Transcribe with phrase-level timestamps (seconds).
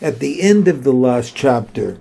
[0.00, 1.98] At the end of the last chapter,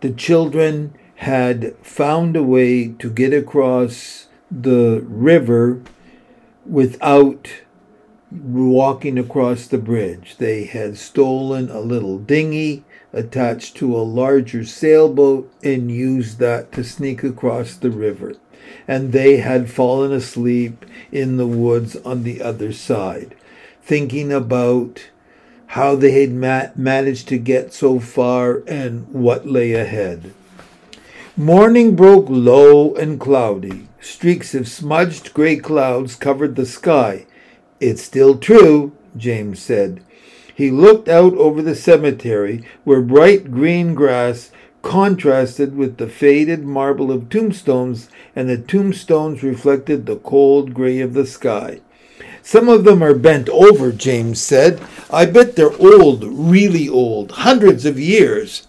[0.00, 5.82] the children had found a way to get across the river
[6.64, 7.48] without
[8.30, 10.36] walking across the bridge.
[10.38, 16.84] They had stolen a little dinghy attached to a larger sailboat and used that to
[16.84, 18.36] sneak across the river.
[18.86, 23.34] And they had fallen asleep in the woods on the other side,
[23.82, 25.08] thinking about
[25.68, 30.32] how they had ma- managed to get so far and what lay ahead.
[31.36, 33.86] Morning broke low and cloudy.
[34.00, 37.26] Streaks of smudged gray clouds covered the sky.
[37.80, 40.02] It's still true, James said.
[40.54, 44.50] He looked out over the cemetery, where bright green grass
[44.82, 51.14] contrasted with the faded marble of tombstones, and the tombstones reflected the cold gray of
[51.14, 51.80] the sky.
[52.50, 54.80] Some of them are bent over, James said.
[55.10, 58.66] I bet they're old, really old, hundreds of years.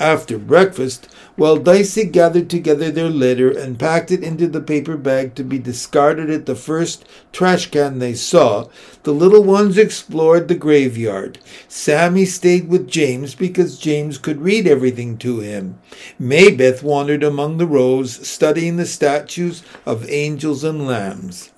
[0.00, 1.06] After breakfast,
[1.36, 5.60] while Dicey gathered together their litter and packed it into the paper bag to be
[5.60, 8.66] discarded at the first trash can they saw,
[9.04, 11.38] the little ones explored the graveyard.
[11.68, 15.78] Sammy stayed with James because James could read everything to him.
[16.20, 21.51] Maybeth wandered among the rows, studying the statues of angels and lambs.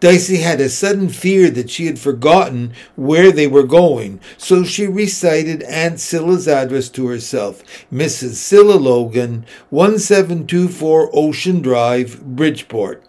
[0.00, 4.86] Dicey had a sudden fear that she had forgotten where they were going, so she
[4.86, 8.34] recited Aunt Cilla's address to herself Mrs.
[8.34, 13.02] Cilla Logan, 1724 Ocean Drive, Bridgeport.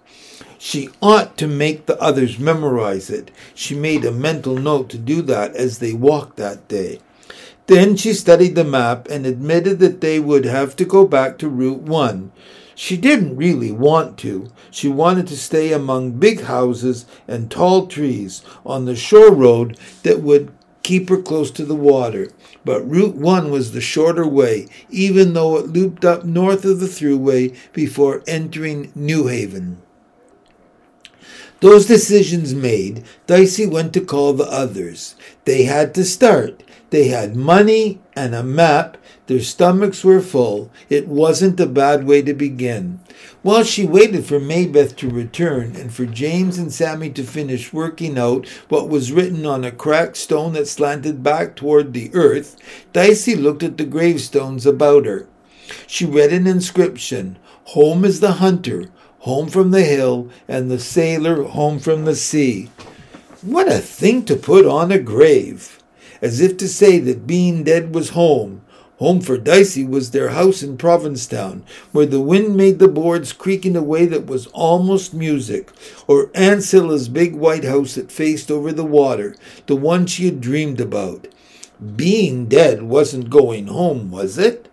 [0.57, 3.31] She ought to make the others memorize it.
[3.53, 6.99] She made a mental note to do that as they walked that day.
[7.67, 11.47] Then she studied the map and admitted that they would have to go back to
[11.47, 12.31] Route 1.
[12.81, 14.47] She didn't really want to.
[14.71, 20.21] She wanted to stay among big houses and tall trees on the shore road that
[20.21, 22.31] would keep her close to the water.
[22.63, 26.85] But Route 1 was the shorter way, even though it looped up north of the
[26.85, 29.81] thruway before entering New Haven.
[31.61, 35.15] Those decisions made, Dicey went to call the others.
[35.45, 36.63] They had to start.
[36.89, 38.97] They had money and a map
[39.29, 40.71] their stomachs were full.
[40.89, 42.99] It wasn't a bad way to begin.
[43.43, 48.17] While she waited for Maybeth to return and for James and Sammy to finish working
[48.17, 52.57] out what was written on a cracked stone that slanted back toward the earth,
[52.91, 55.27] Dicey looked at the gravestones about her.
[55.85, 58.89] She read an inscription Home is the hunter,
[59.29, 62.69] home from the hill, and the sailor home from the sea.
[63.41, 65.81] What a thing to put on a grave!
[66.21, 68.61] As if to say that being dead was home,
[68.99, 71.63] Home for Dicey was their house in Provincetown,
[71.93, 75.71] where the wind made the boards creak in a way that was almost music,
[76.05, 80.41] or Aunt Cilla's big white house that faced over the water, the one she had
[80.41, 81.29] dreamed about.
[81.95, 84.67] Being dead wasn't going home, was it?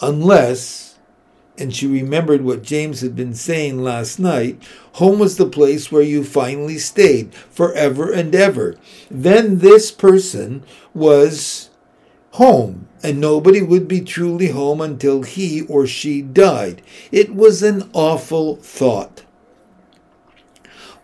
[0.00, 0.91] Unless,
[1.58, 4.62] and she remembered what James had been saying last night,
[4.94, 8.76] home was the place where you finally stayed forever and ever.
[9.10, 10.64] Then this person
[10.94, 11.70] was
[12.32, 16.80] home and nobody would be truly home until he or she died.
[17.10, 19.22] It was an awful thought.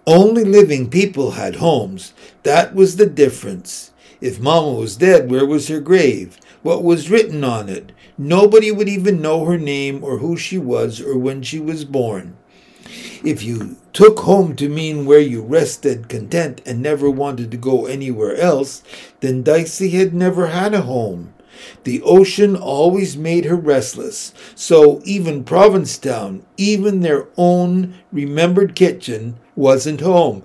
[0.06, 2.14] Only living people had homes.
[2.42, 3.90] That was the difference.
[4.20, 6.38] If Mama was dead, where was her grave?
[6.62, 7.92] What was written on it?
[8.16, 12.36] Nobody would even know her name or who she was or when she was born.
[13.24, 17.86] If you took home to mean where you rested content and never wanted to go
[17.86, 18.82] anywhere else,
[19.20, 21.34] then Dicey had never had a home.
[21.84, 30.00] The ocean always made her restless, so even Provincetown, even their own remembered kitchen, wasn't
[30.00, 30.44] home.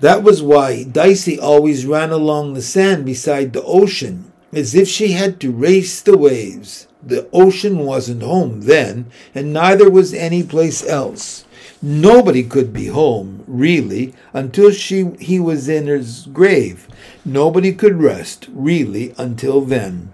[0.00, 5.12] That was why Dicey always ran along the sand beside the ocean, as if she
[5.12, 6.88] had to race the waves.
[7.02, 11.44] The ocean wasn't home then, and neither was any place else.
[11.80, 16.88] Nobody could be home, really, until she, he was in his grave.
[17.24, 20.12] Nobody could rest, really, until then.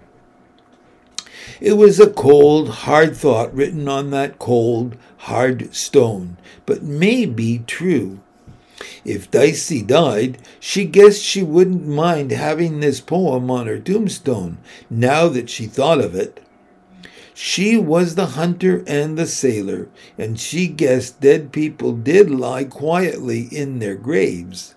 [1.59, 7.59] It was a cold, hard thought written on that cold, hard stone, but may be
[7.65, 8.19] true.
[9.03, 14.57] If Dicey died, she guessed she wouldn't mind having this poem on her tombstone,
[14.89, 16.41] now that she thought of it.
[17.33, 23.47] She was the hunter and the sailor, and she guessed dead people did lie quietly
[23.51, 24.73] in their graves.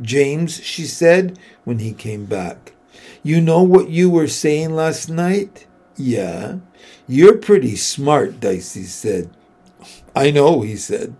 [0.00, 2.72] James, she said when he came back,
[3.22, 5.66] you know what you were saying last night?
[5.96, 6.56] Yeah,
[7.06, 9.30] you're pretty smart, Dicey said.
[10.16, 11.14] I know, he said.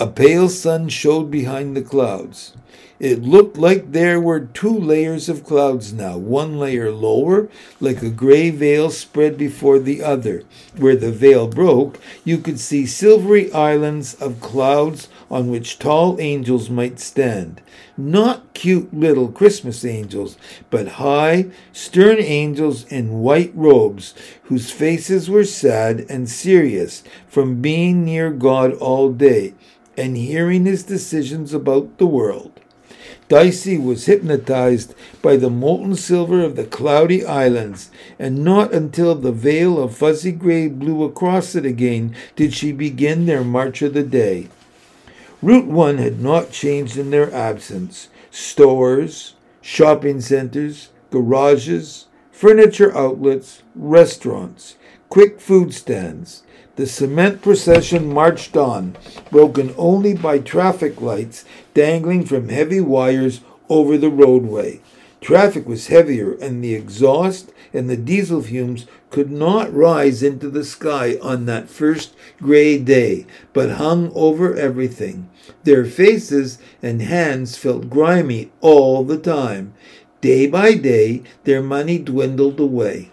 [0.00, 2.54] A pale sun showed behind the clouds.
[2.98, 7.50] It looked like there were two layers of clouds now, one layer lower,
[7.80, 10.44] like a gray veil spread before the other.
[10.74, 16.70] Where the veil broke, you could see silvery islands of clouds on which tall angels
[16.70, 17.60] might stand.
[17.94, 20.38] Not cute little Christmas angels,
[20.70, 24.14] but high, stern angels in white robes,
[24.44, 29.52] whose faces were sad and serious from being near God all day
[30.00, 32.58] and hearing his decisions about the world.
[33.28, 39.30] Dicey was hypnotized by the molten silver of the cloudy islands, and not until the
[39.30, 44.02] veil of fuzzy gray blew across it again did she begin their march of the
[44.02, 44.48] day.
[45.42, 48.08] Route 1 had not changed in their absence.
[48.30, 54.76] Stores, shopping centers, garages, furniture outlets, restaurants,
[55.10, 56.42] quick food stands,
[56.80, 58.96] the cement procession marched on,
[59.30, 61.44] broken only by traffic lights
[61.74, 64.80] dangling from heavy wires over the roadway.
[65.20, 70.64] Traffic was heavier, and the exhaust and the diesel fumes could not rise into the
[70.64, 75.28] sky on that first gray day, but hung over everything.
[75.64, 79.74] Their faces and hands felt grimy all the time.
[80.22, 83.10] Day by day, their money dwindled away.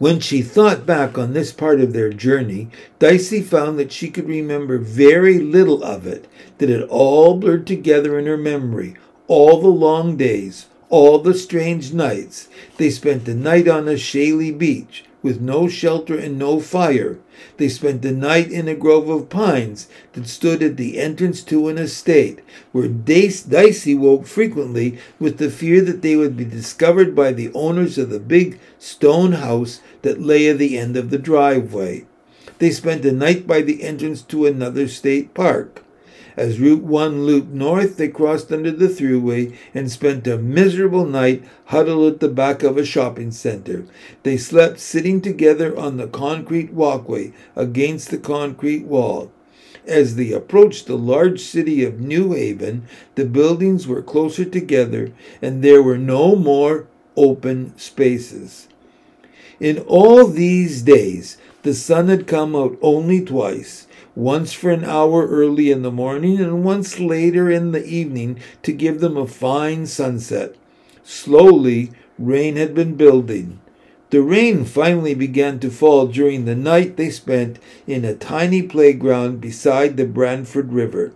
[0.00, 4.26] When she thought back on this part of their journey, Dicey found that she could
[4.26, 6.26] remember very little of it,
[6.56, 8.94] that it all blurred together in her memory.
[9.28, 12.48] All the long days, all the strange nights.
[12.78, 17.18] They spent the night on a shaly beach, with no shelter and no fire.
[17.56, 21.68] They spent the night in a grove of pines that stood at the entrance to
[21.68, 22.40] an estate,
[22.72, 27.98] where Dicey woke frequently with the fear that they would be discovered by the owners
[27.98, 32.04] of the big stone house that lay at the end of the driveway.
[32.58, 35.82] They spent the night by the entrance to another state park.
[36.40, 41.44] As Route 1 looped north, they crossed under the thruway and spent a miserable night
[41.66, 43.84] huddled at the back of a shopping center.
[44.22, 49.30] They slept sitting together on the concrete walkway against the concrete wall.
[49.86, 52.84] As they approached the large city of New Haven,
[53.16, 56.86] the buildings were closer together and there were no more
[57.18, 58.66] open spaces.
[59.60, 63.86] In all these days, the sun had come out only twice
[64.20, 68.70] once for an hour early in the morning and once later in the evening to
[68.70, 70.54] give them a fine sunset.
[71.02, 73.60] Slowly, rain had been building.
[74.10, 79.40] The rain finally began to fall during the night they spent in a tiny playground
[79.40, 81.14] beside the Branford River.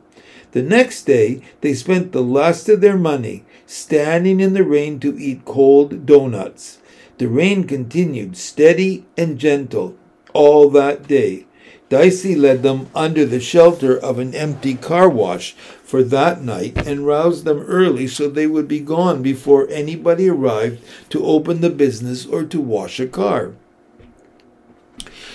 [0.52, 5.18] The next day, they spent the last of their money standing in the rain to
[5.18, 6.78] eat cold doughnuts.
[7.18, 9.94] The rain continued steady and gentle
[10.32, 11.46] all that day.
[11.94, 15.52] Dicey led them under the shelter of an empty car wash
[15.84, 20.82] for that night and roused them early so they would be gone before anybody arrived
[21.10, 23.52] to open the business or to wash a car.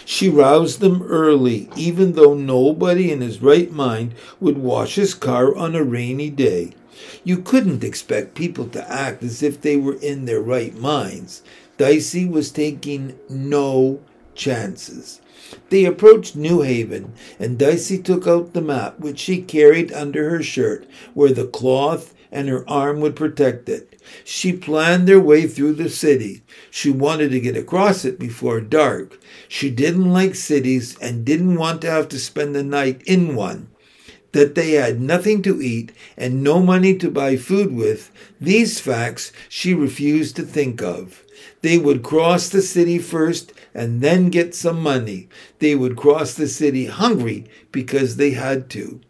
[0.04, 5.56] She roused them early, even though nobody in his right mind would wash his car
[5.56, 6.74] on a rainy day.
[7.24, 11.42] You couldn't expect people to act as if they were in their right minds.
[11.78, 14.02] Dicey was taking no
[14.36, 15.22] chances.
[15.70, 20.44] They approached New Haven, and Dicey took out the map, which she carried under her
[20.44, 24.02] shirt, where the cloth and her arm would protect it.
[24.24, 26.44] She planned their way through the city.
[26.72, 29.20] She wanted to get across it before dark.
[29.48, 33.70] She didn't like cities and didn't want to have to spend the night in one.
[34.32, 39.32] That they had nothing to eat and no money to buy food with, these facts
[39.48, 41.24] she refused to think of.
[41.62, 45.30] They would cross the city first and then get some money.
[45.60, 49.02] They would cross the city hungry because they had to.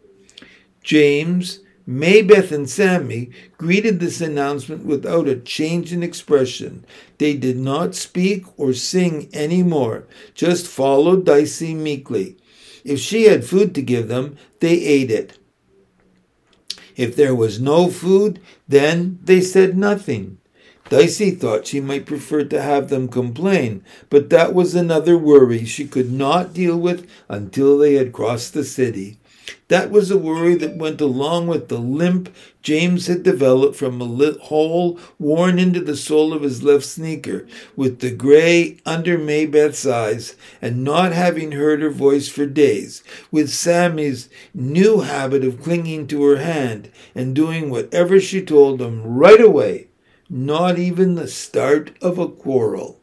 [0.82, 6.84] James, Maybeth, and Sammy greeted this announcement without a change in expression.
[7.18, 12.36] They did not speak or sing any more, just followed Dicey meekly.
[12.84, 15.38] If she had food to give them, they ate it.
[16.96, 20.38] If there was no food, then they said nothing.
[20.90, 25.86] Dicey thought she might prefer to have them complain, but that was another worry she
[25.86, 29.16] could not deal with until they had crossed the city.
[29.68, 34.32] That was a worry that went along with the limp James had developed from a
[34.42, 40.34] hole worn into the sole of his left sneaker, with the gray under Maybeth's eyes,
[40.60, 46.24] and not having heard her voice for days, with Sammy's new habit of clinging to
[46.24, 49.86] her hand and doing whatever she told him right away
[50.30, 53.00] not even the start of a quarrel.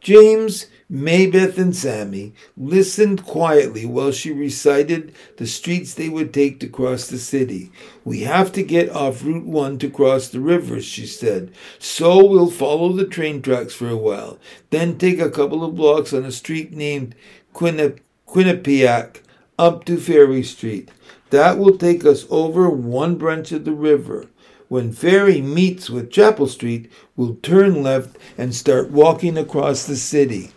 [0.00, 6.66] James, Maybeth, and Sammy listened quietly while she recited the streets they would take to
[6.66, 7.70] cross the city.
[8.04, 11.52] We have to get off Route 1 to cross the rivers, she said.
[11.78, 14.38] So we'll follow the train tracks for a while,
[14.70, 17.14] then take a couple of blocks on a street named
[17.54, 18.00] Quinnipiac
[18.32, 19.20] Quinnipiac
[19.58, 20.90] up to Ferry Street.
[21.28, 24.26] That will take us over one branch of the river.
[24.72, 30.50] When Ferry meets with Chapel Street, we'll turn left and start walking across the city.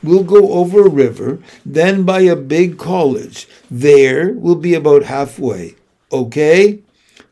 [0.00, 3.48] We'll go over a river, then by a big college.
[3.68, 5.74] There we'll be about halfway.
[6.12, 6.84] Okay?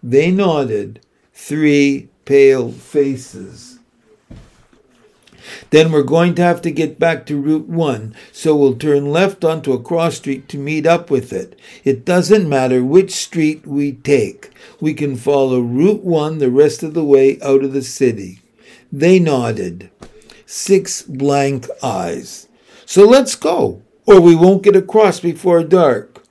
[0.03, 0.99] They nodded.
[1.33, 3.76] Three pale faces.
[5.71, 9.45] Then we're going to have to get back to Route 1, so we'll turn left
[9.45, 11.59] onto a cross street to meet up with it.
[11.85, 14.51] It doesn't matter which street we take.
[14.81, 18.41] We can follow Route 1 the rest of the way out of the city.
[18.93, 19.91] They nodded.
[20.47, 22.49] Six blank eyes.
[22.85, 26.23] So let's go, or we won't get across before dark.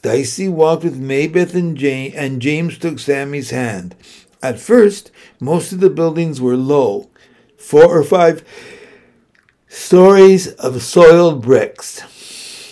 [0.00, 3.96] Dicey walked with Maybeth and, Jane, and James took Sammy's hand.
[4.40, 5.10] At first,
[5.40, 7.10] most of the buildings were low,
[7.58, 8.42] four or five
[9.68, 12.02] stories of soiled bricks.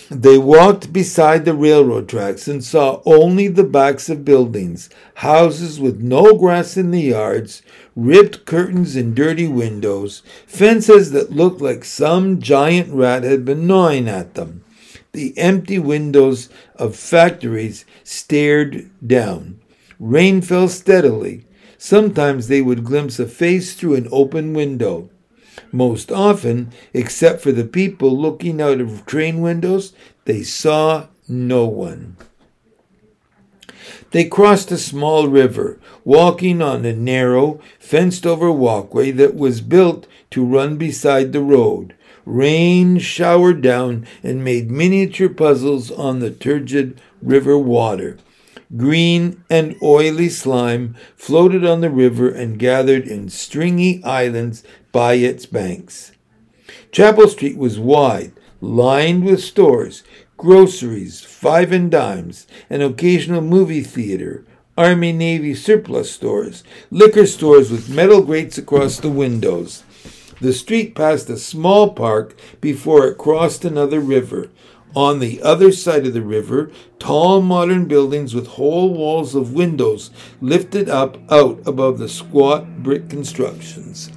[0.09, 5.99] They walked beside the railroad tracks and saw only the backs of buildings, houses with
[5.99, 7.61] no grass in the yards,
[7.93, 14.07] ripped curtains and dirty windows, fences that looked like some giant rat had been gnawing
[14.07, 14.63] at them.
[15.11, 19.59] The empty windows of factories stared down.
[19.99, 21.46] Rain fell steadily.
[21.77, 25.09] Sometimes they would glimpse a face through an open window.
[25.71, 29.93] Most often, except for the people looking out of train windows,
[30.25, 32.17] they saw no one.
[34.11, 40.07] They crossed a small river, walking on a narrow, fenced over walkway that was built
[40.31, 41.93] to run beside the road.
[42.25, 48.17] Rain showered down and made miniature puzzles on the turgid river water.
[48.75, 55.45] Green and oily slime floated on the river and gathered in stringy islands by its
[55.45, 56.11] banks.
[56.91, 60.03] Chapel Street was wide, lined with stores,
[60.35, 64.43] groceries, five and dimes, an occasional movie theater,
[64.77, 69.83] Army Navy surplus stores, liquor stores with metal grates across the windows.
[70.39, 74.49] The street passed a small park before it crossed another river.
[74.95, 80.11] On the other side of the river, tall modern buildings with whole walls of windows
[80.41, 84.11] lifted up out above the squat brick constructions.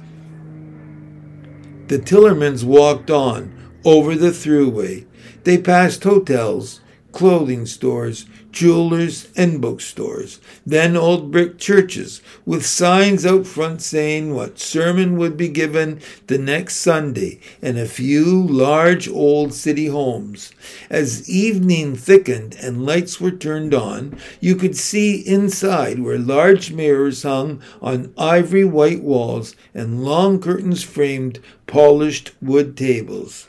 [1.87, 5.05] The Tillermans walked on over the throughway.
[5.43, 6.79] They passed hotels,
[7.11, 14.59] clothing stores, jewelers, and bookstores, then old brick churches with signs out front saying what
[14.59, 20.51] sermon would be given the next Sunday, and a few large old city homes.
[20.89, 27.23] As evening thickened and lights were turned on, you could see inside where large mirrors
[27.23, 33.47] hung on ivory white walls and long curtains framed polished wood tables.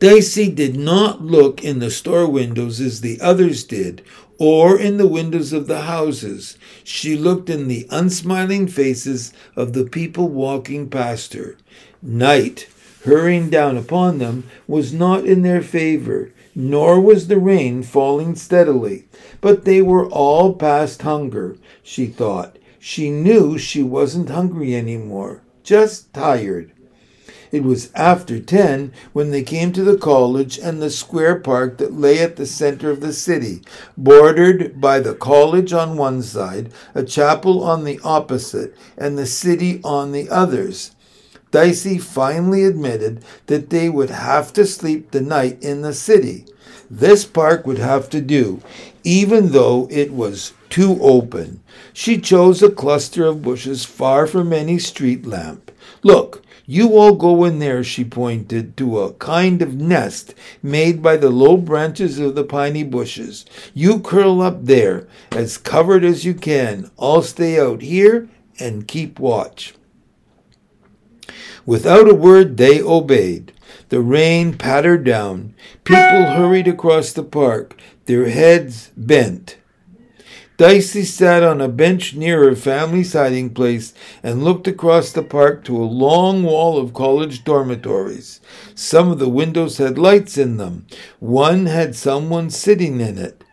[0.00, 4.02] Dicey did not look in the store windows as the others did,
[4.38, 6.56] or in the windows of the houses.
[6.84, 11.56] She looked in the unsmiling faces of the people walking past her.
[12.00, 12.68] Night,
[13.04, 19.08] hurrying down upon them, was not in their favor, nor was the rain falling steadily.
[19.40, 22.56] But they were all past hunger, she thought.
[22.78, 26.70] She knew she wasn't hungry any more, just tired.
[27.50, 31.94] It was after ten when they came to the college and the square park that
[31.94, 33.62] lay at the center of the city,
[33.96, 39.80] bordered by the college on one side, a chapel on the opposite, and the city
[39.82, 40.92] on the others.
[41.50, 46.44] Dicey finally admitted that they would have to sleep the night in the city.
[46.90, 48.60] This park would have to do,
[49.04, 51.62] even though it was too open.
[51.92, 55.70] She chose a cluster of bushes far from any street lamp.
[56.02, 61.16] Look, you all go in there, she pointed to a kind of nest made by
[61.16, 63.46] the low branches of the piney bushes.
[63.72, 66.90] You curl up there, as covered as you can.
[66.98, 69.76] I'll stay out here and keep watch.
[71.64, 73.54] Without a word, they obeyed.
[73.88, 75.54] The rain pattered down.
[75.84, 79.57] People hurried across the park, their heads bent.
[80.58, 85.62] Dicey sat on a bench near her family's hiding place and looked across the park
[85.64, 88.40] to a long wall of college dormitories.
[88.74, 90.88] Some of the windows had lights in them.
[91.20, 93.44] One had someone sitting in it.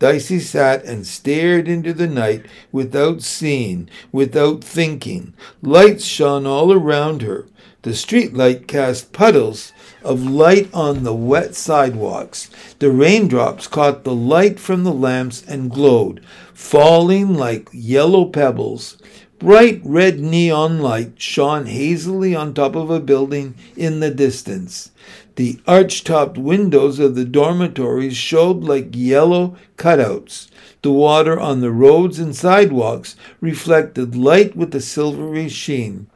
[0.00, 5.34] Dicey sat and stared into the night without seeing, without thinking.
[5.62, 7.46] Lights shone all around her.
[7.82, 9.72] The street light cast puddles
[10.04, 12.50] of light on the wet sidewalks.
[12.78, 18.98] The raindrops caught the light from the lamps and glowed, falling like yellow pebbles.
[19.38, 24.92] Bright red neon light shone hazily on top of a building in the distance.
[25.34, 30.48] The arch topped windows of the dormitories showed like yellow cutouts.
[30.82, 36.08] The water on the roads and sidewalks reflected light with a silvery sheen.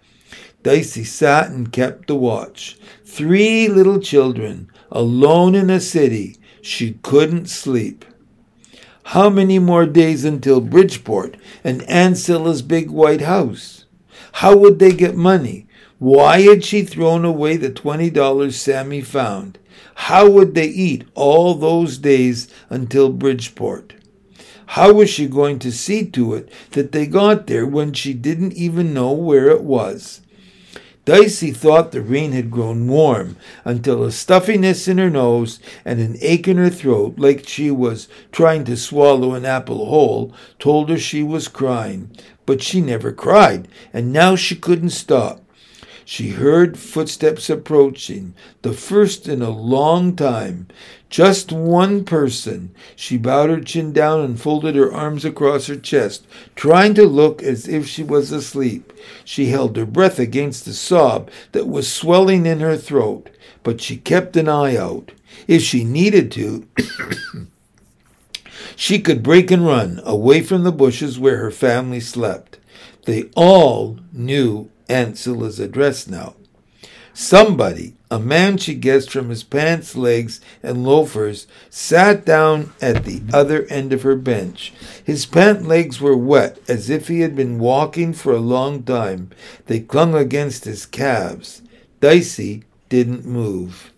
[0.62, 2.76] Dicey sat and kept the watch.
[3.16, 6.36] Three little children, alone in a city.
[6.60, 8.04] She couldn't sleep.
[9.04, 13.86] How many more days until Bridgeport and Aunt Cilla's big white house?
[14.32, 15.66] How would they get money?
[15.98, 19.58] Why had she thrown away the $20 Sammy found?
[19.94, 23.94] How would they eat all those days until Bridgeport?
[24.66, 28.52] How was she going to see to it that they got there when she didn't
[28.52, 30.20] even know where it was?
[31.06, 36.16] Dicey thought the rain had grown warm until a stuffiness in her nose and an
[36.20, 40.98] ache in her throat, like she was trying to swallow an apple whole, told her
[40.98, 42.10] she was crying.
[42.44, 45.44] But she never cried, and now she couldn't stop.
[46.04, 50.66] She heard footsteps approaching, the first in a long time.
[51.08, 52.74] Just one person.
[52.96, 57.42] She bowed her chin down and folded her arms across her chest, trying to look
[57.42, 58.92] as if she was asleep.
[59.24, 63.30] She held her breath against the sob that was swelling in her throat,
[63.62, 65.12] but she kept an eye out.
[65.46, 66.66] If she needed to,
[68.76, 72.58] she could break and run away from the bushes where her family slept.
[73.04, 76.34] They all knew Aunt Cilla's address now.
[77.18, 83.22] Somebody, a man she guessed from his pants legs and loafers, sat down at the
[83.32, 84.74] other end of her bench.
[85.02, 89.30] His pant legs were wet, as if he had been walking for a long time.
[89.64, 91.62] They clung against his calves.
[92.02, 93.94] Dicey didn't move.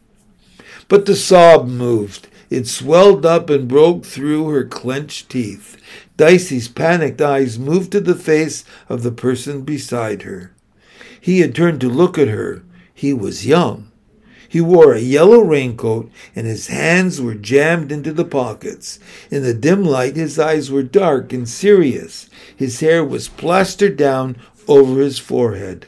[0.86, 2.28] But the sob moved.
[2.50, 5.76] It swelled up and broke through her clenched teeth.
[6.16, 10.52] Dicey's panicked eyes moved to the face of the person beside her.
[11.20, 12.62] He had turned to look at her.
[12.98, 13.92] He was young.
[14.48, 18.98] He wore a yellow raincoat, and his hands were jammed into the pockets.
[19.30, 22.28] In the dim light, his eyes were dark and serious.
[22.56, 25.86] His hair was plastered down over his forehead.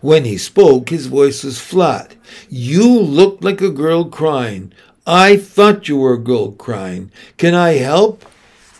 [0.00, 2.16] When he spoke, his voice was flat.
[2.48, 4.72] You looked like a girl crying.
[5.06, 7.12] I thought you were a girl crying.
[7.36, 8.24] Can I help?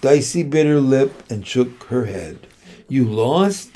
[0.00, 2.46] Dicey bit her lip and shook her head.
[2.88, 3.75] You lost?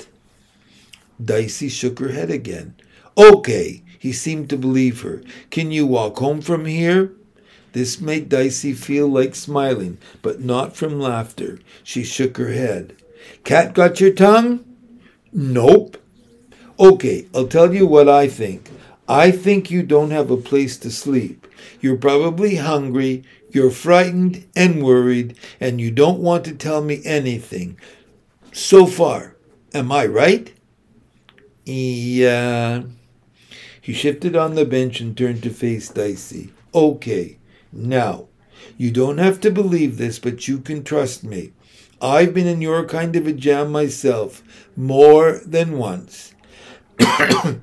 [1.23, 2.75] Dicey shook her head again.
[3.17, 5.21] Okay, he seemed to believe her.
[5.49, 7.13] Can you walk home from here?
[7.73, 11.59] This made Dicey feel like smiling, but not from laughter.
[11.83, 12.95] She shook her head.
[13.43, 14.65] Cat got your tongue?
[15.31, 15.97] Nope.
[16.79, 18.69] Okay, I'll tell you what I think.
[19.07, 21.47] I think you don't have a place to sleep.
[21.79, 27.77] You're probably hungry, you're frightened and worried, and you don't want to tell me anything.
[28.51, 29.35] So far,
[29.73, 30.53] am I right?
[31.65, 32.83] Yeah.
[32.83, 32.87] Uh,
[33.81, 36.53] he shifted on the bench and turned to face Dicey.
[36.73, 37.39] Okay,
[37.71, 38.27] now,
[38.77, 41.51] you don't have to believe this, but you can trust me.
[42.01, 44.43] I've been in your kind of a jam myself,
[44.75, 46.33] more than once.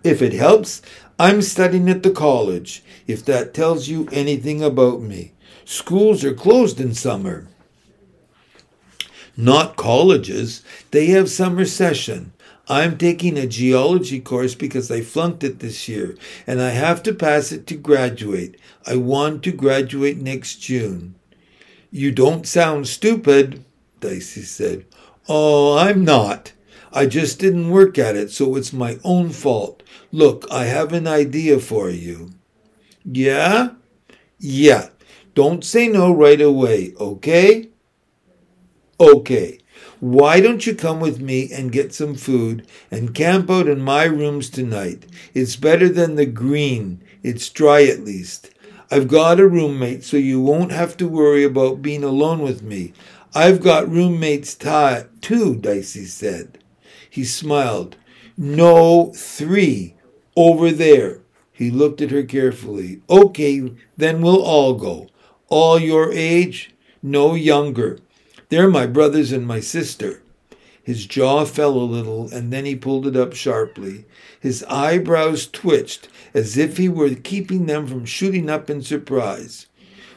[0.05, 0.83] if it helps,
[1.19, 5.33] I'm studying at the college, if that tells you anything about me.
[5.65, 7.47] Schools are closed in summer.
[9.37, 10.63] Not colleges.
[10.91, 12.33] They have summer session.
[12.69, 17.15] I'm taking a geology course because I flunked it this year and I have to
[17.15, 18.61] pass it to graduate.
[18.87, 21.15] I want to graduate next June.
[21.91, 23.65] You don't sound stupid,
[24.01, 24.85] Dicey said.
[25.29, 26.53] Oh, I'm not.
[26.93, 29.83] I just didn't work at it, so it's my own fault.
[30.13, 32.33] Look, I have an idea for you.
[33.05, 33.71] Yeah?
[34.39, 34.89] Yeah.
[35.35, 37.71] Don't say no right away, okay?
[39.01, 39.58] Okay.
[40.01, 44.05] Why don't you come with me and get some food and camp out in my
[44.05, 45.07] rooms tonight?
[45.35, 47.03] It's better than the green.
[47.25, 48.51] It's dry at least.
[48.93, 52.93] I've got a roommate, so you won't have to worry about being alone with me.
[53.35, 56.59] I've got roommates too, Dicey said.
[57.11, 57.97] He smiled.
[58.37, 59.97] No, three.
[60.37, 61.23] Over there.
[61.53, 63.03] He looked at her carefully.
[63.11, 65.09] Okay, then we'll all go.
[65.49, 66.71] All your age?
[67.03, 67.99] No younger.
[68.49, 70.23] They're my brothers and my sister.
[70.83, 74.07] His jaw fell a little, and then he pulled it up sharply.
[74.41, 79.67] His eyebrows twitched as if he were keeping them from shooting up in surprise.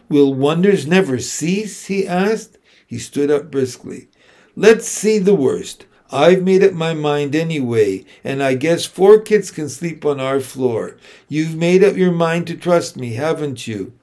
[0.07, 1.87] Will wonders never cease?
[1.87, 2.57] he asked.
[2.87, 4.07] He stood up briskly.
[4.55, 5.85] Let's see the worst.
[6.09, 10.39] I've made up my mind anyway, and I guess four kids can sleep on our
[10.41, 10.97] floor.
[11.29, 13.93] You've made up your mind to trust me, haven't you?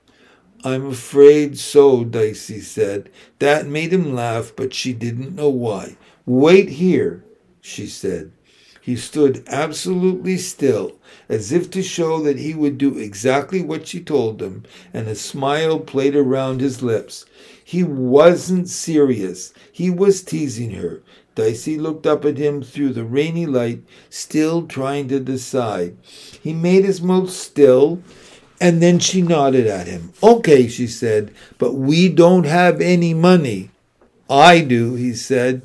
[0.65, 3.11] I'm afraid so, Dicey said.
[3.39, 5.97] That made him laugh, but she didn't know why.
[6.27, 7.25] Wait here,
[7.61, 8.33] she said.
[8.81, 14.01] He stood absolutely still, as if to show that he would do exactly what she
[14.01, 17.27] told him, and a smile played around his lips.
[17.63, 19.53] He wasn't serious.
[19.71, 21.03] He was teasing her.
[21.35, 25.97] Dicey looked up at him through the rainy light, still trying to decide.
[26.43, 28.03] He made his mouth still,
[28.61, 30.13] and then she nodded at him.
[30.23, 33.71] Okay, she said, but we don't have any money.
[34.29, 35.63] I do, he said.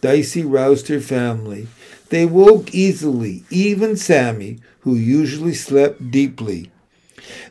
[0.00, 1.68] Dicey roused her family.
[2.08, 6.70] They woke easily, even Sammy, who usually slept deeply.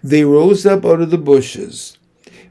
[0.04, 1.98] They rose up out of the bushes.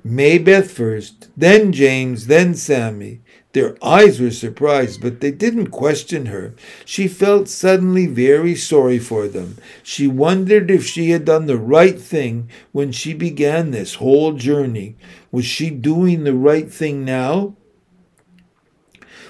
[0.04, 3.20] Maybeth first, then James, then Sammy.
[3.52, 6.54] Their eyes were surprised, but they didn't question her.
[6.86, 9.58] She felt suddenly very sorry for them.
[9.82, 14.96] She wondered if she had done the right thing when she began this whole journey.
[15.30, 17.54] Was she doing the right thing now?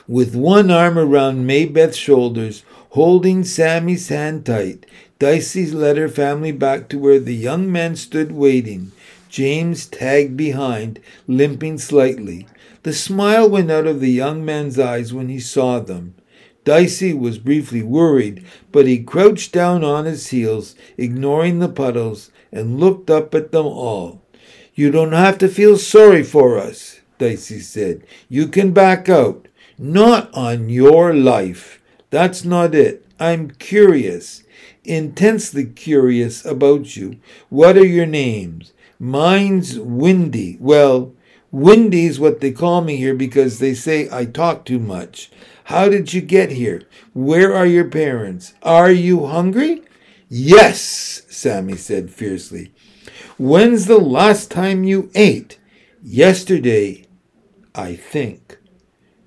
[0.06, 4.87] With one arm around Maybeth's shoulders, holding Sammy's hand tight,
[5.18, 8.92] Dicey led her family back to where the young men stood waiting.
[9.28, 12.46] James tagged behind, limping slightly.
[12.83, 16.14] The smile went out of the young man's eyes when he saw them.
[16.64, 22.79] Dicey was briefly worried, but he crouched down on his heels, ignoring the puddles, and
[22.79, 24.23] looked up at them all.
[24.75, 28.05] You don't have to feel sorry for us, Dicey said.
[28.29, 29.49] You can back out.
[29.79, 31.81] Not on your life.
[32.11, 33.07] That's not it.
[33.18, 34.45] I'm curious,
[34.85, 37.18] intensely curious about you.
[37.49, 38.73] What are your names?
[38.99, 40.57] Mine's Windy.
[40.61, 41.14] Well,
[41.53, 45.31] Windy's what they call me here because they say I talk too much.
[45.65, 46.83] How did you get here?
[47.12, 48.55] Where are your parents?
[48.62, 49.83] Are you hungry?
[50.29, 52.73] Yes, Sammy said fiercely.
[53.38, 55.59] When's the last time you ate?
[56.03, 57.07] Yesterday,
[57.75, 58.59] I think.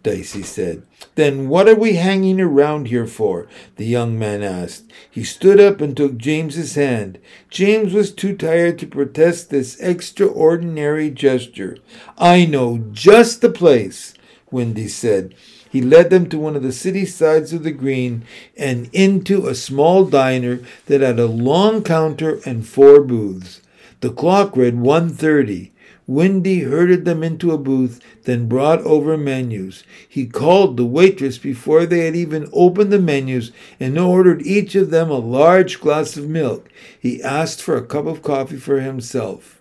[0.01, 0.83] Dicey said.
[1.13, 3.47] Then what are we hanging around here for?
[3.75, 4.85] the young man asked.
[5.09, 7.19] He stood up and took James's hand.
[7.49, 11.77] James was too tired to protest this extraordinary gesture.
[12.17, 14.13] I know just the place,
[14.51, 15.35] Windy said.
[15.69, 18.23] He led them to one of the city sides of the green
[18.55, 23.61] and into a small diner that had a long counter and four booths.
[24.05, 25.71] The clock read one thirty.
[26.05, 29.83] Windy herded them into a booth, then brought over menus.
[30.07, 34.91] He called the waitress before they had even opened the menus and ordered each of
[34.91, 36.69] them a large glass of milk.
[36.99, 39.57] He asked for a cup of coffee for himself.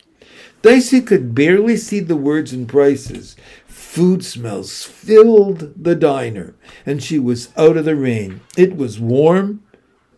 [0.60, 3.36] Dicey could barely see the words and prices.
[3.66, 6.54] Food smells filled the diner,
[6.84, 8.42] and she was out of the rain.
[8.58, 9.62] It was warm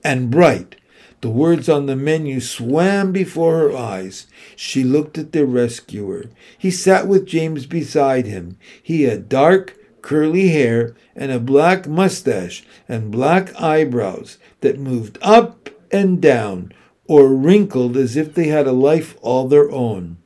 [0.03, 0.75] and bright.
[1.23, 4.27] The words on the menu swam before her eyes.
[4.55, 6.27] She looked at their rescuer.
[6.59, 8.59] He sat with James beside him.
[8.83, 15.69] He had dark, curly hair and a black mustache and black eyebrows that moved up
[15.91, 16.73] and down
[17.09, 20.19] or wrinkled as if they had a life all their own.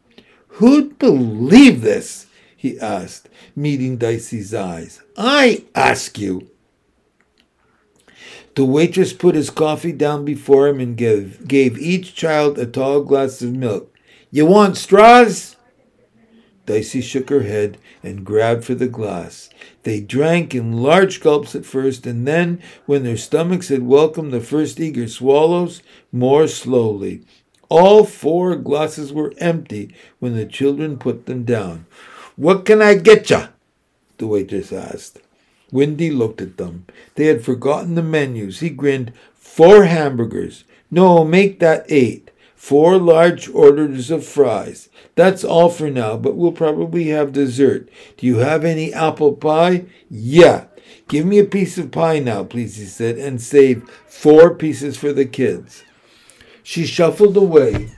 [0.49, 2.27] Who'd believe this?
[2.55, 5.01] he asked, meeting Dicey's eyes.
[5.17, 6.50] I ask you.
[8.55, 13.03] The waitress put his coffee down before him and gave, gave each child a tall
[13.03, 13.95] glass of milk.
[14.31, 15.57] You want straws?
[16.67, 19.51] Dicey shook her head and grabbed for the glass.
[19.83, 24.41] They drank in large gulps at first, and then, when their stomachs had welcomed the
[24.41, 25.83] first eager swallows,
[26.13, 27.23] more slowly.
[27.69, 31.87] All four glasses were empty when the children put them down.
[32.37, 33.49] What can I get ya?
[34.19, 35.21] the waitress asked.
[35.73, 36.87] Windy looked at them.
[37.15, 38.61] They had forgotten the menus.
[38.61, 39.13] He grinned.
[39.35, 40.65] Four hamburgers.
[40.91, 42.31] No, make that eight.
[42.55, 44.89] Four large orders of fries.
[45.15, 47.89] That's all for now, but we'll probably have dessert.
[48.17, 49.87] Do you have any apple pie?
[50.11, 50.67] Yeah.
[51.09, 55.13] Give me a piece of pie now, please, he said, and save four pieces for
[55.13, 55.85] the kids.
[56.63, 57.97] She shuffled away,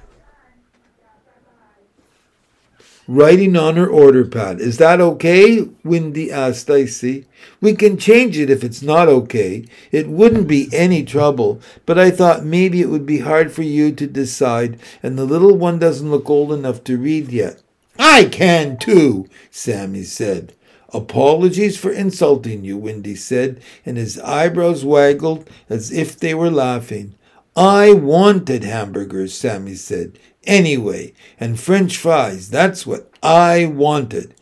[3.09, 4.61] writing on her order pad.
[4.61, 5.69] Is that okay?
[5.85, 7.27] Windy asked Dicey.
[7.61, 9.65] We can change it if it's not okay.
[9.91, 13.93] It wouldn't be any trouble, but I thought maybe it would be hard for you
[13.93, 17.63] to decide, and the little one doesn't look old enough to read yet.
[17.99, 20.55] I can too, Sammy said.
[20.95, 27.15] Apologies for insulting you, Windy said, and his eyebrows waggled as if they were laughing.
[27.57, 30.19] I wanted hamburgers, Sammy said.
[30.45, 34.35] Anyway, and french fries, that's what I wanted.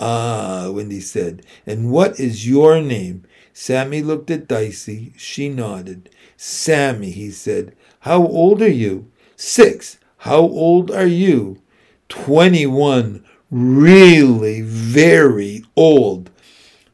[0.00, 1.46] Ah, Windy said.
[1.66, 3.24] And what is your name?
[3.52, 5.12] Sammy looked at Dicey.
[5.16, 6.10] She nodded.
[6.36, 7.76] Sammy, he said.
[8.00, 9.10] How old are you?
[9.36, 9.98] Six.
[10.18, 11.62] How old are you?
[12.08, 13.24] Twenty-one.
[13.50, 16.30] Really very old.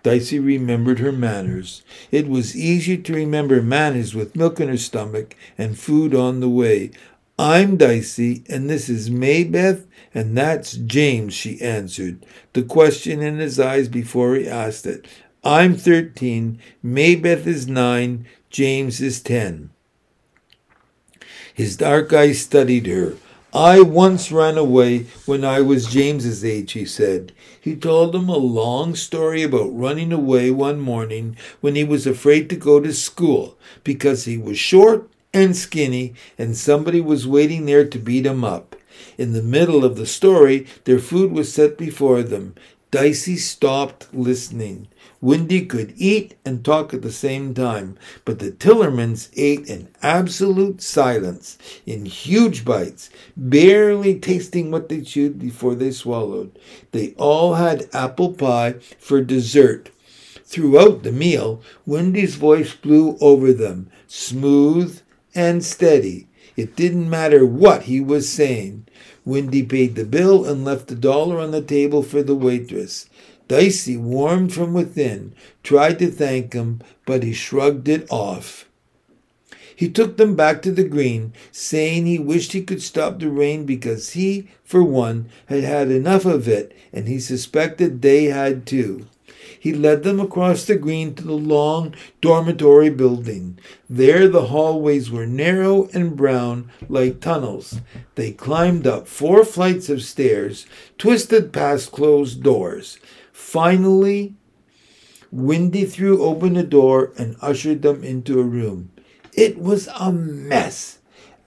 [0.02, 1.82] Dicey remembered her manners.
[2.10, 6.48] It was easy to remember manners with milk in her stomach and food on the
[6.48, 6.90] way.
[7.42, 13.58] I'm Dicey, and this is Maybeth, and that's James, she answered, the question in his
[13.58, 15.06] eyes before he asked it.
[15.42, 19.70] I'm thirteen, Maybeth is nine, James is ten.
[21.54, 23.16] His dark eyes studied her.
[23.54, 27.32] I once ran away when I was James's age, he said.
[27.58, 32.50] He told them a long story about running away one morning when he was afraid
[32.50, 37.86] to go to school because he was short and skinny, and somebody was waiting there
[37.86, 38.76] to beat him up.
[39.16, 42.54] In the middle of the story, their food was set before them.
[42.90, 44.88] Dicey stopped listening.
[45.20, 50.82] Windy could eat and talk at the same time, but the Tillermans ate in absolute
[50.82, 56.58] silence, in huge bites, barely tasting what they chewed before they swallowed.
[56.90, 59.90] They all had apple pie for dessert.
[60.44, 65.00] Throughout the meal, Windy's voice blew over them, smooth
[65.34, 66.26] and steady.
[66.56, 68.86] It didn't matter what he was saying.
[69.24, 73.08] Windy paid the bill and left a dollar on the table for the waitress.
[73.48, 78.68] Dicey, warmed from within, tried to thank him, but he shrugged it off.
[79.74, 83.64] He took them back to the green, saying he wished he could stop the rain
[83.64, 89.06] because he, for one, had had enough of it, and he suspected they had too.
[89.60, 93.58] He led them across the green to the long dormitory building.
[93.90, 97.82] There the hallways were narrow and brown like tunnels.
[98.14, 100.64] They climbed up four flights of stairs,
[100.96, 102.98] twisted past closed doors.
[103.34, 104.34] Finally,
[105.30, 108.90] Windy threw open a door and ushered them into a room.
[109.34, 110.99] It was a mess.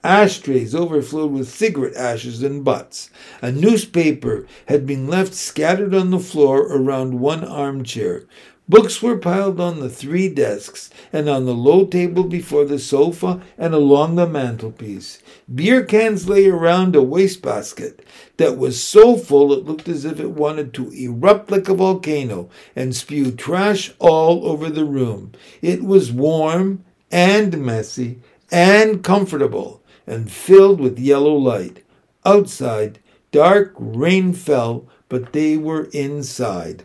[0.04, 3.08] Ashtrays overflowed with cigarette ashes and butts.
[3.40, 8.26] A newspaper had been left scattered on the floor around one armchair.
[8.68, 13.40] Books were piled on the three desks and on the low table before the sofa
[13.56, 15.22] and along the mantelpiece.
[15.52, 18.04] Beer cans lay around a wastebasket
[18.36, 22.50] that was so full it looked as if it wanted to erupt like a volcano
[22.76, 25.32] and spew trash all over the room.
[25.62, 31.84] It was warm and messy and comfortable and filled with yellow light.
[32.24, 32.98] Outside,
[33.32, 36.84] dark rain fell, but they were inside.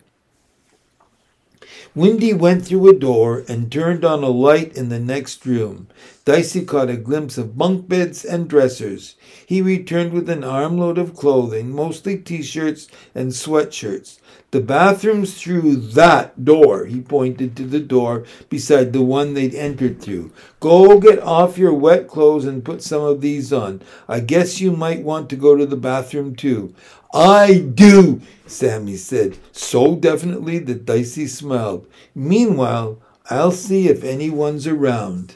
[1.96, 5.88] Windy went through a door and turned on a light in the next room.
[6.24, 9.16] Dicey caught a glimpse of bunk beds and dressers.
[9.46, 14.20] He returned with an armload of clothing, mostly t shirts and sweatshirts.
[14.52, 16.86] The bathroom's through that door.
[16.86, 20.32] He pointed to the door beside the one they'd entered through.
[20.60, 23.84] Go get off your wet clothes and put some of these on.
[24.08, 26.74] I guess you might want to go to the bathroom too.
[27.14, 31.88] I do, Sammy said, so definitely that Dicey smiled.
[32.16, 35.36] Meanwhile, I'll see if anyone's around.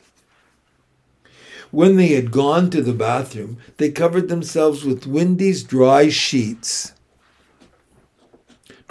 [1.69, 6.93] When they had gone to the bathroom, they covered themselves with Windy's dry sheets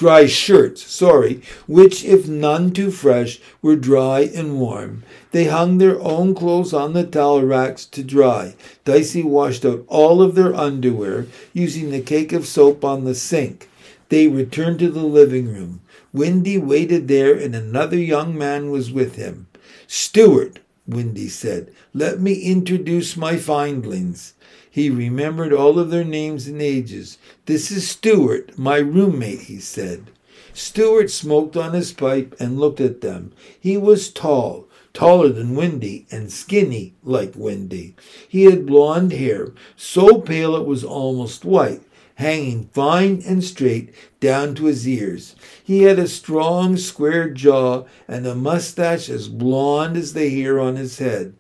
[0.03, 5.05] dry shirts, sorry, which, if none too fresh, were dry and warm.
[5.31, 8.57] They hung their own clothes on the towel racks to dry.
[8.85, 13.71] Dicey washed out all of their underwear, using the cake of soap on the sink.
[14.09, 15.83] They returned to the living room.
[16.13, 19.47] Windy waited there, and another young man was with him.
[19.87, 24.35] Stewart, Windy said, let me introduce my findlings.
[24.73, 27.19] He remembered all of their names and ages.
[27.45, 30.11] This is Stewart, my roommate, he said.
[30.55, 33.35] Stewart smoked on his pipe and looked at them.
[33.61, 37.97] He was tall, taller than Windy, and skinny like Windy.
[38.27, 41.83] He had blond hair, so pale it was almost white,
[42.15, 45.37] hanging fine and straight down to his ears.
[45.63, 50.77] He had a strong, square jaw and a mustache as blond as the hair on
[50.77, 51.35] his head.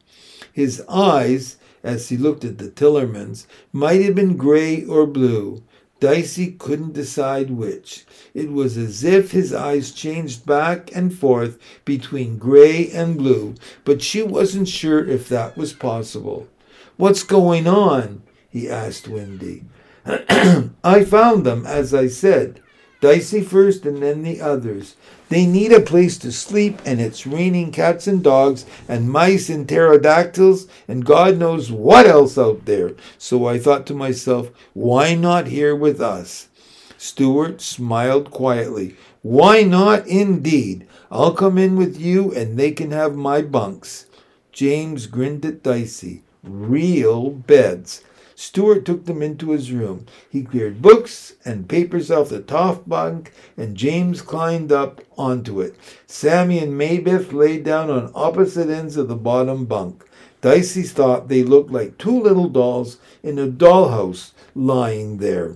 [0.52, 5.62] His eyes, as he looked at the Tillermans, might have been gray or blue.
[6.00, 8.04] Dicey couldn't decide which.
[8.34, 14.02] It was as if his eyes changed back and forth between gray and blue, but
[14.02, 16.48] she wasn't sure if that was possible.
[16.96, 18.22] What's going on?
[18.50, 19.64] he asked Windy.
[20.04, 22.60] I found them, as I said.
[23.02, 24.94] Dicey first and then the others.
[25.28, 29.68] They need a place to sleep, and it's raining cats and dogs and mice and
[29.68, 32.92] pterodactyls and God knows what else out there.
[33.18, 36.48] So I thought to myself, why not here with us?
[36.96, 38.96] Stewart smiled quietly.
[39.22, 40.86] Why not indeed?
[41.10, 44.06] I'll come in with you and they can have my bunks.
[44.52, 46.22] James grinned at Dicey.
[46.44, 48.04] Real beds.
[48.42, 50.04] Stewart took them into his room.
[50.28, 55.76] He cleared books and papers off the top bunk, and James climbed up onto it.
[56.08, 60.04] Sammy and Maybeth lay down on opposite ends of the bottom bunk.
[60.40, 65.54] Dicey thought they looked like two little dolls in a dollhouse lying there.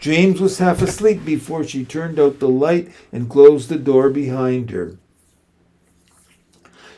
[0.00, 4.70] James was half asleep before she turned out the light and closed the door behind
[4.70, 4.96] her.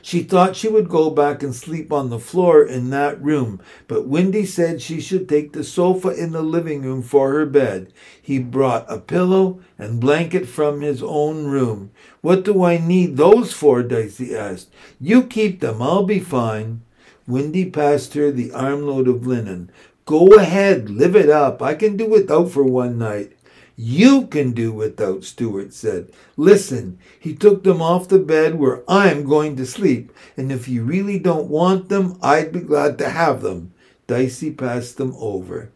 [0.07, 4.07] She thought she would go back and sleep on the floor in that room, but
[4.07, 7.91] Windy said she should take the sofa in the living room for her bed.
[8.21, 11.91] He brought a pillow and blanket from his own room.
[12.21, 13.83] What do I need those for?
[13.83, 14.69] Dicey asked.
[15.01, 16.83] You keep them, I'll be fine.
[17.27, 19.71] Windy passed her the armload of linen.
[20.05, 21.63] Go ahead, live it up.
[21.63, 23.34] I can do without for one night.
[23.77, 26.11] You can do without, Stewart said.
[26.37, 30.85] Listen, he took them off the bed where I'm going to sleep, and if you
[30.85, 33.75] really don't want them, I'd be glad to have them.
[34.07, 35.71] Dicey passed them over.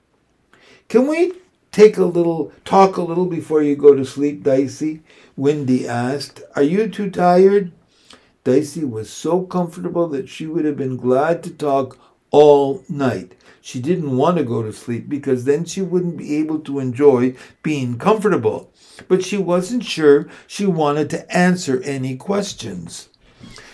[0.89, 1.33] Can we
[1.73, 5.03] take a little, talk a little before you go to sleep, Dicey?
[5.37, 6.43] Windy asked.
[6.55, 7.73] Are you too tired?
[8.45, 11.99] Dicey was so comfortable that she would have been glad to talk
[12.31, 13.35] all night.
[13.69, 17.35] She didn't want to go to sleep because then she wouldn't be able to enjoy
[17.63, 18.73] being comfortable.
[19.09, 23.11] But she wasn't sure she wanted to answer any questions.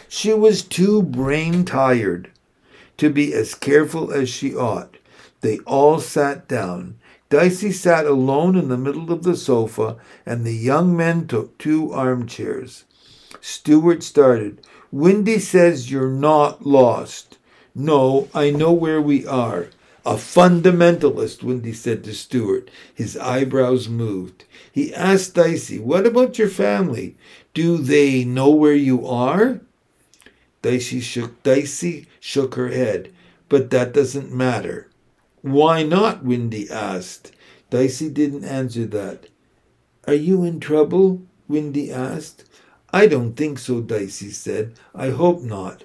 [0.09, 2.33] She was too brain tired
[2.97, 4.97] to be as careful as she ought.
[5.43, 6.99] They all sat down.
[7.31, 11.93] Dicey sat alone in the middle of the sofa, and the young men took two
[11.93, 12.83] armchairs.
[13.41, 14.61] Stewart started.
[14.91, 17.39] Windy says you're not lost.
[17.77, 19.69] No, I know where we are.
[20.07, 22.71] A fundamentalist, Windy said to Stewart.
[22.95, 24.45] His eyebrows moved.
[24.71, 27.17] He asked Dicey, What about your family?
[27.55, 29.61] Do they know where you are?
[30.61, 33.15] Dicey shook, Dicey shook her head.
[33.49, 34.91] But that doesn't matter.
[35.41, 36.23] Why not?
[36.23, 37.33] Windy asked.
[37.71, 39.29] Dicey didn't answer that.
[40.07, 41.23] Are you in trouble?
[41.49, 42.45] Windy asked.
[42.93, 44.75] I don't think so, Dicey said.
[44.95, 45.83] I hope not.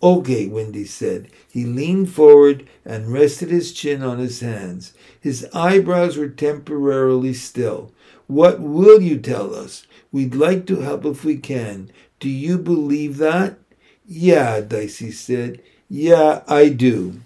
[0.00, 1.28] Okay, Windy said.
[1.50, 4.92] He leaned forward and rested his chin on his hands.
[5.20, 7.92] His eyebrows were temporarily still.
[8.28, 9.86] What will you tell us?
[10.12, 11.90] We'd like to help if we can.
[12.20, 13.58] Do you believe that?
[14.06, 15.62] Yeah, Dicey said.
[15.88, 17.20] Yeah, I do.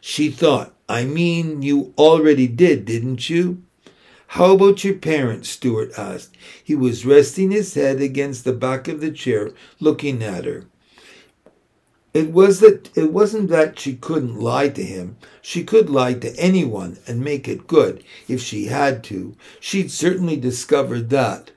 [0.00, 3.62] She thought, I mean, you already did, didn't you?
[4.36, 5.50] How about your parents?
[5.50, 6.38] Stewart asked.
[6.64, 10.64] He was resting his head against the back of the chair, looking at her.
[12.14, 15.18] It was that it wasn't that she couldn't lie to him.
[15.42, 19.36] She could lie to anyone and make it good if she had to.
[19.60, 21.50] She'd certainly discovered that.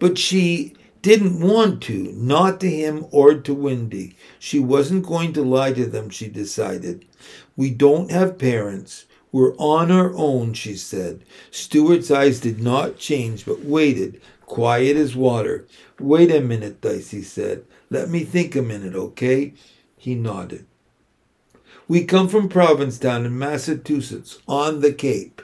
[0.00, 4.16] But she didn't want to, not to him or to Windy.
[4.40, 7.04] She wasn't going to lie to them, she decided.
[7.56, 9.06] We don't have parents.
[9.32, 11.22] We're on our own, she said.
[11.50, 15.66] Stewart's eyes did not change, but waited, quiet as water.
[15.98, 17.64] Wait a minute, Dicey said.
[17.90, 19.54] Let me think a minute, okay?
[19.96, 20.66] He nodded.
[21.86, 25.42] We come from Provincetown in Massachusetts, on the Cape.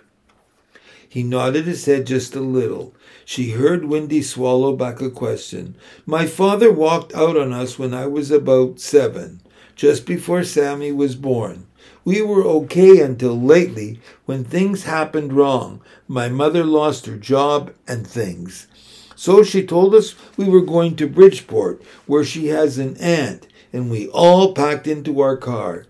[1.08, 2.94] He nodded his head just a little.
[3.24, 5.76] She heard Windy swallow back a question.
[6.04, 9.40] My father walked out on us when I was about seven,
[9.74, 11.66] just before Sammy was born.
[12.06, 15.80] We were okay until lately when things happened wrong.
[16.06, 18.68] My mother lost her job and things.
[19.16, 23.90] So she told us we were going to Bridgeport, where she has an aunt, and
[23.90, 25.86] we all packed into our car.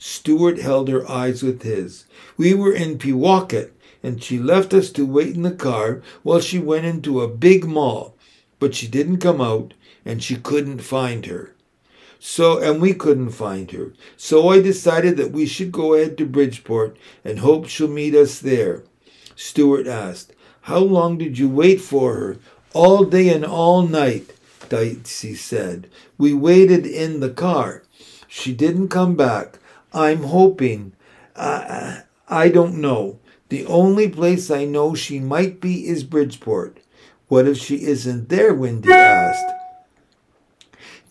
[0.00, 2.06] Stewart held her eyes with his.
[2.36, 3.70] We were in Peewauket,
[4.02, 7.66] and she left us to wait in the car while she went into a big
[7.66, 8.16] mall.
[8.58, 11.54] But she didn't come out, and she couldn't find her.
[12.24, 13.94] So, and we couldn't find her.
[14.16, 18.38] So I decided that we should go ahead to Bridgeport and hope she'll meet us
[18.38, 18.84] there.
[19.34, 20.32] Stewart asked,
[20.62, 22.36] How long did you wait for her?
[22.74, 24.34] All day and all night,
[24.68, 25.90] Dicey said.
[26.16, 27.82] We waited in the car.
[28.28, 29.58] She didn't come back.
[29.92, 30.92] I'm hoping.
[31.34, 33.18] I, I don't know.
[33.48, 36.78] The only place I know she might be is Bridgeport.
[37.26, 38.54] What if she isn't there?
[38.54, 39.61] Windy asked.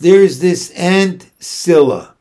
[0.02, 2.14] There's this Aunt Cilla,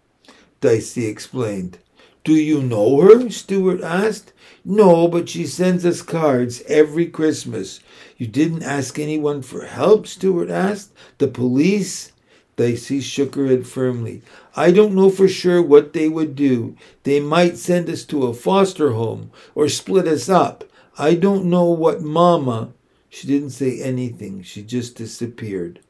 [0.61, 1.79] Dicey explained.
[2.25, 3.31] Do you know her?
[3.31, 4.35] Stewart asked.
[4.67, 7.81] No, but she sends us cards every Christmas.
[8.19, 10.07] You didn't ask anyone for help?
[10.07, 10.93] Stewart asked.
[11.17, 12.13] The police?
[12.57, 14.21] Dicey shook her head firmly.
[14.55, 16.77] I don't know for sure what they would do.
[17.05, 20.65] They might send us to a foster home or split us up.
[20.99, 22.75] I don't know what Mama.
[23.09, 24.43] She didn't say anything.
[24.43, 25.81] She just disappeared.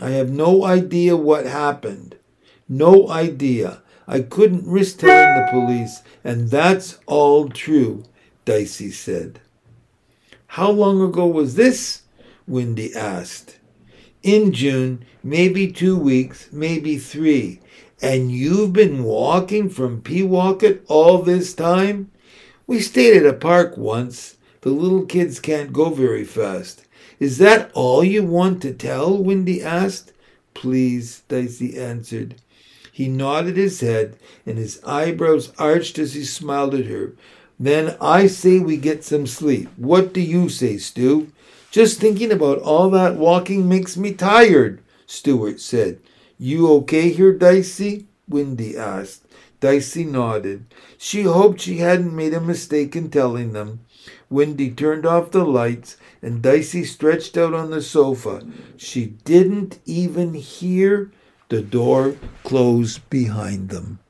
[0.00, 2.16] I have no idea what happened.
[2.68, 3.82] No idea.
[4.06, 8.04] I couldn't risk telling the police, and that's all true,
[8.44, 9.40] Dicey said.
[10.48, 12.02] How long ago was this?
[12.46, 13.58] Windy asked.
[14.22, 17.60] In June, maybe two weeks, maybe three.
[18.00, 22.10] And you've been walking from Peewauket all this time?
[22.66, 24.36] We stayed at a park once.
[24.60, 26.85] The little kids can't go very fast.
[27.18, 29.16] Is that all you want to tell?
[29.16, 30.12] Windy asked.
[30.54, 32.36] Please, Dicey answered.
[32.92, 37.12] He nodded his head, and his eyebrows arched as he smiled at her.
[37.58, 39.68] Then I say we get some sleep.
[39.76, 41.32] What do you say, Stu?
[41.70, 46.00] Just thinking about all that walking makes me tired, Stewart said.
[46.38, 48.06] You okay here, Dicey?
[48.28, 49.26] Windy asked.
[49.60, 50.66] Dicey nodded.
[50.98, 53.80] She hoped she hadn't made a mistake in telling them.
[54.28, 58.46] Windy turned off the lights and Dicey stretched out on the sofa.
[58.76, 61.12] She didn't even hear
[61.48, 64.00] the door close behind them.